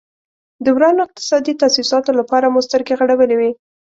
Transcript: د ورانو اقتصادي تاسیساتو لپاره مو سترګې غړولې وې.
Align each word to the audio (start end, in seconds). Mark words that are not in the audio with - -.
د 0.63 0.65
ورانو 0.75 1.05
اقتصادي 1.07 1.53
تاسیساتو 1.61 2.11
لپاره 2.19 2.45
مو 2.53 2.59
سترګې 2.67 2.97
غړولې 2.99 3.35
وې. 3.37 3.51